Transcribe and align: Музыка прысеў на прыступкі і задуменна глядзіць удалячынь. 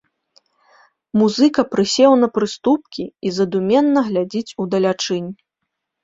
Музыка 1.21 1.61
прысеў 1.73 2.11
на 2.21 2.29
прыступкі 2.37 3.03
і 3.29 3.33
задуменна 3.35 3.99
глядзіць 4.07 4.55
удалячынь. 4.65 5.29